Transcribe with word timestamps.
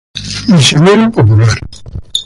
Misionero 0.51 1.11
popular. 1.11 1.49